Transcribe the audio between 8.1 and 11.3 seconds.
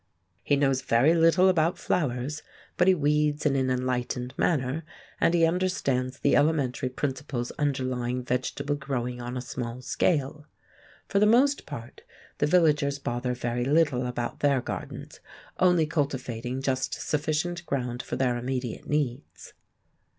vegetable growing on a small scale. For the